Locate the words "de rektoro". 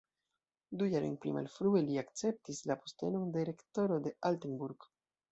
3.35-3.99